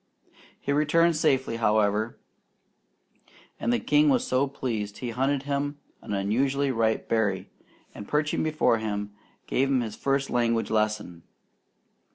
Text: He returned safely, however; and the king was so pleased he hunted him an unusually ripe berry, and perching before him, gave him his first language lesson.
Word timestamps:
He 0.59 0.71
returned 0.73 1.15
safely, 1.15 1.57
however; 1.57 2.17
and 3.59 3.71
the 3.71 3.79
king 3.79 4.09
was 4.09 4.25
so 4.25 4.47
pleased 4.47 4.97
he 4.97 5.11
hunted 5.11 5.43
him 5.43 5.77
an 6.01 6.11
unusually 6.15 6.71
ripe 6.71 7.07
berry, 7.07 7.51
and 7.93 8.07
perching 8.07 8.41
before 8.41 8.79
him, 8.79 9.13
gave 9.45 9.69
him 9.69 9.81
his 9.81 9.95
first 9.95 10.31
language 10.31 10.71
lesson. 10.71 11.21